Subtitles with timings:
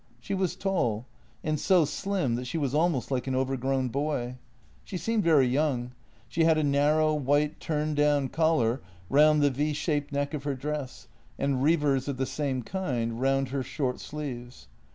[0.19, 1.05] She was tall,
[1.43, 4.37] and so slim that she was almost like an overgrown boy.
[4.83, 5.91] She seemed very young.
[6.27, 10.55] She had a narrow, white turned down collar round the V shaped neck of her
[10.55, 14.67] dress and revers of the same kind round her short sleeves.